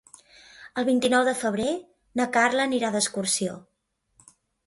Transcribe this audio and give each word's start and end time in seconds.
El 0.81 0.85
vint-i-nou 0.87 1.25
de 1.27 1.33
febrer 1.41 1.67
na 2.21 2.27
Carla 2.37 2.65
anirà 2.69 2.91
d'excursió. 2.95 3.59